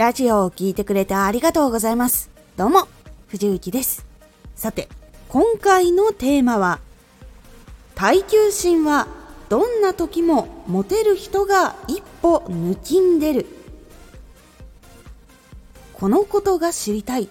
[0.00, 2.30] ラジオを聴いてくれてありがとうございます。
[2.56, 2.88] どうも、
[3.26, 4.06] 藤幸です。
[4.54, 4.88] さて、
[5.28, 6.80] 今回のテーマは、
[7.94, 9.08] 耐久心は
[9.50, 13.44] どんな時もモテる人が一歩抜きんでる。
[15.92, 17.28] このことが知りたい。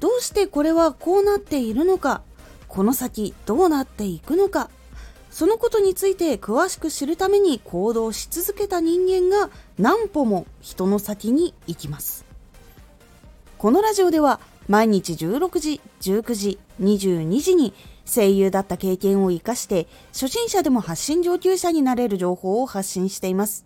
[0.00, 2.22] どうしてこれはこうなっているのか。
[2.66, 4.70] この先どうなっていくのか。
[5.32, 12.26] そのことについて詳しく知るために行動し続けた人間が何歩も人の先に行きます。
[13.56, 17.72] このラジオでは毎日16時19時22時に
[18.04, 23.64] 声優だった経験を生かして初心者でも発信上級者になれる情報を発信しています。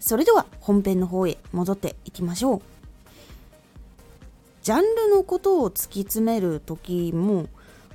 [0.00, 2.62] それでは本編の方へ戻っていきましょう。
[4.64, 7.46] ジャンルのことを突き詰める時も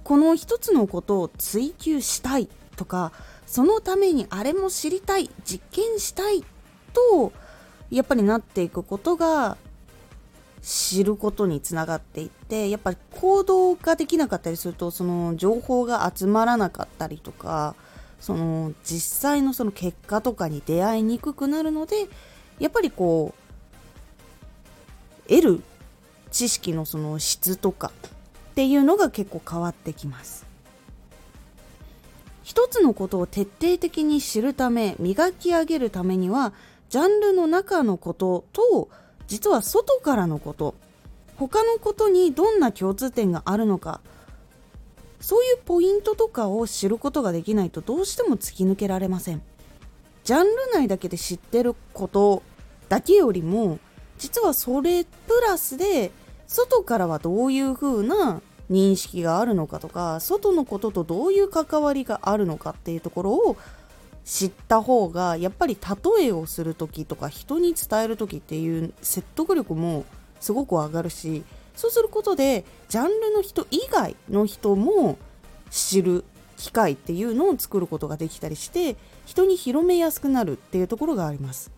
[0.05, 2.47] この一つのことを追求したい。
[2.81, 3.11] とか
[3.45, 6.43] そのためにあれも知りたい実験したい
[6.93, 7.31] と
[7.91, 9.55] やっぱりなっていくことが
[10.63, 17.75] 知ることにつながっていってやっぱり行動ができなかったりするとその情報が集まらなかったりとか
[18.19, 22.07] その実際のその結果とかに出会いにくくなるので
[22.57, 23.35] やっぱりこ
[25.27, 25.63] う得る
[26.31, 27.91] 知識のその質とか
[28.51, 30.49] っていうのが結構変わってきます。
[32.51, 36.51] 一つのことを徹底的に知るため磨き上げるためには
[36.89, 38.89] ジャンルの中のことと
[39.27, 40.75] 実は外からのこと。
[41.37, 44.01] 他のことにどんな共通点があるのか。
[45.21, 49.41] そういうポイントとかを知ることができないとどうしても突き抜けられません。
[50.25, 52.43] ジャンル内だけで知ってること
[52.89, 53.79] だけよりも
[54.17, 55.09] 実はそれプ
[55.47, 56.11] ラスで
[56.47, 63.57] 外からはどういう風な認識があるのかとか外のこととどういう関わりがあるのかっていうところを
[64.23, 65.77] 知った方がやっぱり
[66.17, 70.05] 例えをする時とか人に伝える時っていう説得力も
[70.39, 71.43] すごく上がるし
[71.75, 75.17] そうすることでジャンルの人以外の人も
[75.69, 76.23] 知る
[76.57, 78.95] 機会っていうのを作ることができたりして
[79.25, 81.71] 人に広めやすくなるっていうところがあります。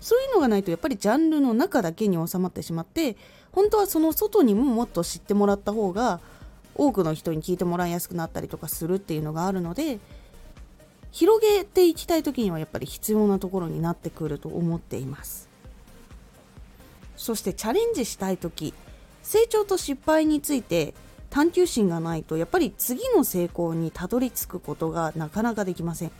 [0.00, 3.16] そういうのがないとやっぱりジャンルの中だけに収まってしまって
[3.52, 6.20] 本当はその外にももっと知ってもらった方が
[6.74, 9.98] 多くの人に聞いてもらいやすくなったりとかするっていうのがあるので
[11.10, 15.48] 広げていきたい時にはやっぱり必要なところになってくると思っています。
[17.16, 18.74] そしてチャレンジしたい時
[19.22, 20.92] 成長と失敗について
[21.30, 26.12] 探求心がないとやっぱり次の成功にたどり着くことがなかなかできません。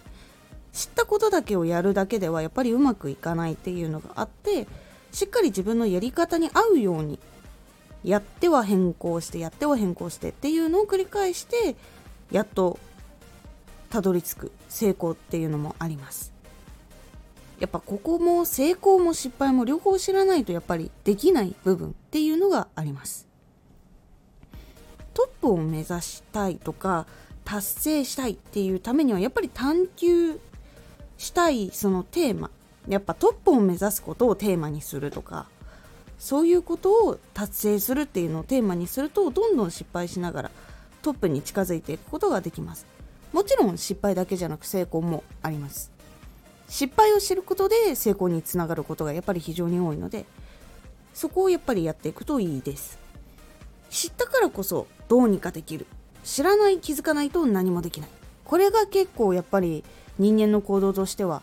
[0.77, 4.67] 知ったことだけをやるだけではやっぱりうまくいかないっていうのがあって
[5.11, 7.19] しっかり自分のやり方に合うように
[8.05, 11.77] やっては変更してやっては変更してっていうのを繰り返して
[12.31, 12.79] やっと
[13.89, 16.35] たどり着く成功っていうのもあります。
[17.59, 23.27] やっぱここも成功も失敗も両方知らないとやっぱりできない部分っていうのがあります。
[25.15, 27.07] トップを目指したいとか
[27.47, 30.39] 達成したいっていうためにはやっぱり探求
[31.19, 32.51] したいそのテーマ
[32.89, 35.47] やっぱトップを目指すことをテーマにするとか
[36.19, 40.51] そういうことを達成するっていうのをテーマにするとどんどん失敗しながら
[41.03, 42.87] トップに近づいていくことができます。
[43.33, 45.93] もちろん失敗だけじゃなく成功もあります。
[46.69, 50.25] 失敗を知ることで成功につながることがやっぱり非常に多いので
[51.15, 52.99] そこをやっぱりやっていくといいです。
[53.91, 55.87] 知ったからこそどうにかできる。
[56.25, 58.11] 知らない気づかないと何もできない。
[58.45, 59.85] これが結構やっぱり
[60.19, 61.43] 人間の行動としては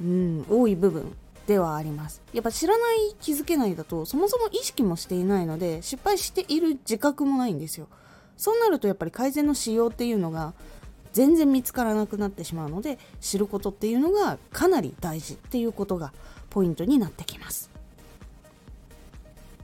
[0.00, 1.12] うん多い部分
[1.46, 2.22] ではあります。
[2.32, 7.88] やっぱ知らない気づけないだとそもそも意識もしていないので失敗している自覚もないんですよ。
[8.36, 10.52] そうなるとやっぱり改善のしようっていうのが
[11.12, 16.12] 全然見つからなくなってしまうので知ることっていうのがかなり大事っていうことが
[16.50, 17.70] ポイントになってきます。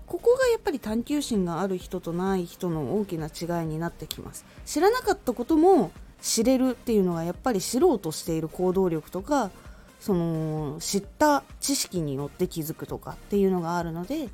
[0.07, 4.45] ここがやっぱり探求心がある人とない人の大きな違いになってきます。
[4.65, 5.91] 知らなかったことも
[6.25, 9.51] 知れるっていうのがやっぱり知ろうとしている行動力とか
[10.01, 14.31] その知った知識によって気づくとかっていうのがあるので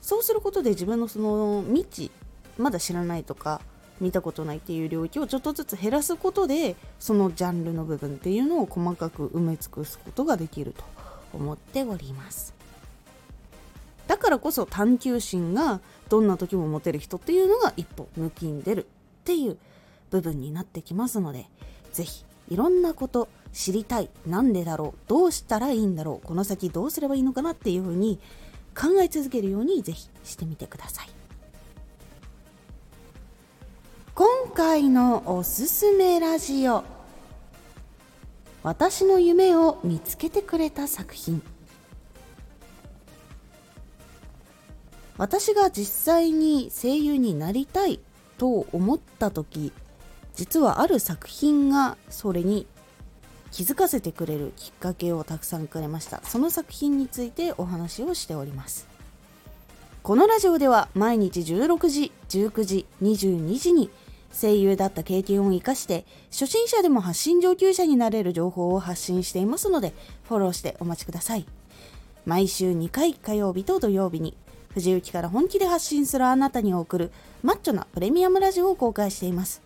[0.00, 2.10] そうすることで自分のその未知
[2.56, 3.60] まだ知らないとか
[4.00, 10.82] 見たことないっていう領域をちょっとずつ減らすことでそのジャンルの部分っていうのを細かく埋め尽くすことができると
[11.34, 12.54] 思っております。
[14.06, 18.86] だからこそ探求心がどんな時も持てる人っていうのが一歩抜きんでるっ
[19.24, 19.58] ていう
[20.10, 21.48] 部分になってきますので
[21.92, 28.18] 是非いろんなこと知りたいなんでだろうどうしたらいいんだろうこの先どうすればいいのかなっていうふうに
[28.76, 31.08] 考え続けるようにぜひしてみてください。
[34.14, 36.84] 今回のおすすめラジオ。
[38.62, 41.42] 私の夢を見つけてくれた作品。
[45.18, 48.00] 私が実際に声優になりたい
[48.36, 49.72] と思った時
[50.36, 52.66] 実はある作品がそれに
[53.50, 56.20] 気づかせてくれるきっかけをたくさんくれました。
[56.24, 58.86] その作品についてお話をしております。
[60.02, 63.90] このラジオでは毎日16時19時22時に
[64.30, 69.94] 声優だった経験を生かして初心者でも発信上級者になれる情報を発信していますので
[70.28, 71.46] フォローしてお待ちください。
[72.26, 74.36] 毎週2回火曜日と土曜日に
[74.74, 77.10] 藤雪から本気で発信するあなたに送る
[77.42, 79.65] マッチョなプレミアムラジオを公開しています。